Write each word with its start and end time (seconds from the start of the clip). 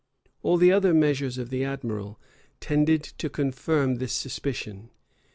All 0.41 0.57
the 0.57 0.71
other 0.71 0.95
measures 0.95 1.37
of 1.37 1.51
the 1.51 1.63
admiral 1.63 2.19
tended 2.59 3.03
to 3.03 3.29
confirm 3.29 3.97
this 3.97 4.13
suspicion. 4.13 4.89